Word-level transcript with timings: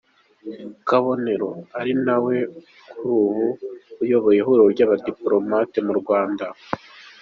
Kabonero, 0.87 1.49
ari 1.79 1.93
nawe 2.05 2.35
kuri 2.97 3.07
ubu 3.21 3.45
uyoboye 4.03 4.37
ihuriro 4.39 4.65
rw’abadipolomate 4.73 5.79
mu 5.87 5.93
Rwanda. 6.01 6.45